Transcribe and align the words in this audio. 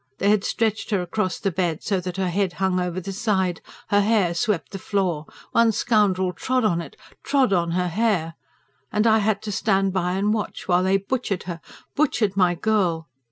They 0.17 0.31
had 0.31 0.43
stretched 0.43 0.89
her 0.89 1.03
across 1.03 1.37
the 1.37 1.51
bed, 1.51 1.83
so 1.83 1.99
that 1.99 2.17
her 2.17 2.29
head 2.29 2.53
hung 2.53 2.79
over 2.79 2.99
the 2.99 3.11
side. 3.13 3.61
Her 3.89 4.01
hair 4.01 4.33
swept 4.33 4.71
the 4.71 4.79
floor 4.79 5.27
one 5.51 5.71
scoundrel 5.71 6.33
trod 6.33 6.63
on 6.65 6.81
it... 6.81 6.95
trod 7.21 7.53
on 7.53 7.69
her 7.77 7.87
hair! 7.89 8.33
And 8.91 9.05
I 9.05 9.19
had 9.19 9.43
to 9.43 9.51
stand 9.51 9.93
by 9.93 10.13
and 10.13 10.33
watch, 10.33 10.67
while 10.67 10.81
they 10.81 10.97
butchered 10.97 11.43
her 11.43 11.61
butchered 11.93 12.35
my 12.35 12.55
girl. 12.55 13.09